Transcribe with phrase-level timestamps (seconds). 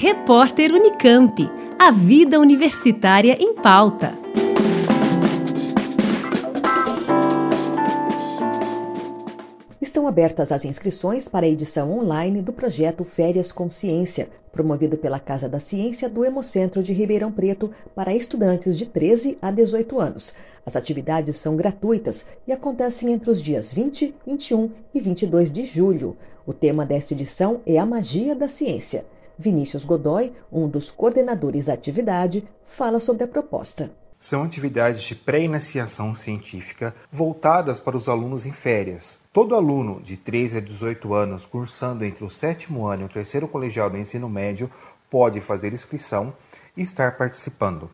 [0.00, 1.50] Repórter Unicamp.
[1.76, 4.16] A vida universitária em pauta.
[9.80, 15.48] Estão abertas as inscrições para a edição online do projeto Férias Consciência, promovido pela Casa
[15.48, 20.32] da Ciência do Hemocentro de Ribeirão Preto para estudantes de 13 a 18 anos.
[20.64, 26.16] As atividades são gratuitas e acontecem entre os dias 20, 21 e 22 de julho.
[26.46, 29.04] O tema desta edição é a magia da ciência.
[29.38, 33.90] Vinícius Godoy, um dos coordenadores da atividade, fala sobre a proposta.
[34.18, 39.20] São atividades de pré-iniciação científica voltadas para os alunos em férias.
[39.32, 43.46] Todo aluno de 13 a 18 anos cursando entre o sétimo ano e o terceiro
[43.46, 44.68] colegial do ensino médio
[45.08, 46.34] pode fazer inscrição
[46.76, 47.90] e estar participando.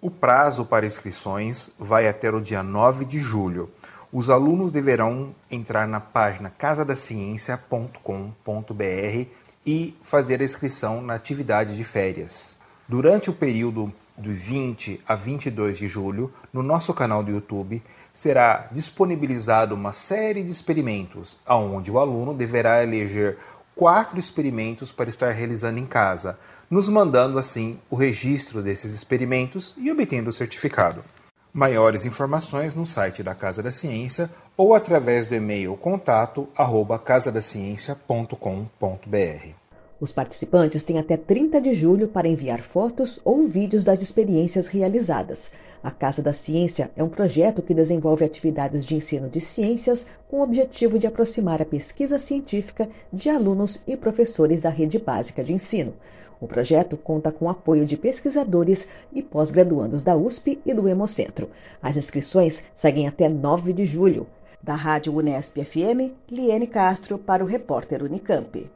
[0.00, 3.70] O prazo para inscrições vai até o dia 9 de julho.
[4.10, 9.28] Os alunos deverão entrar na página casadaciencia.com.br
[9.66, 12.56] e fazer a inscrição na atividade de férias.
[12.88, 17.82] Durante o período de 20 a 22 de julho, no nosso canal do YouTube,
[18.12, 23.36] será disponibilizado uma série de experimentos, onde o aluno deverá eleger
[23.74, 26.38] quatro experimentos para estar realizando em casa,
[26.70, 31.04] nos mandando assim o registro desses experimentos e obtendo o certificado.
[31.52, 39.65] Maiores informações no site da Casa da Ciência ou através do e-mail contato arroba casadaciencia.com.br.
[39.98, 45.50] Os participantes têm até 30 de julho para enviar fotos ou vídeos das experiências realizadas.
[45.82, 50.40] A Casa da Ciência é um projeto que desenvolve atividades de ensino de ciências com
[50.40, 55.54] o objetivo de aproximar a pesquisa científica de alunos e professores da rede básica de
[55.54, 55.94] ensino.
[56.38, 61.48] O projeto conta com apoio de pesquisadores e pós-graduandos da USP e do Hemocentro.
[61.82, 64.26] As inscrições seguem até 9 de julho.
[64.62, 68.75] Da Rádio Unesp FM, Liene Castro para o repórter Unicamp.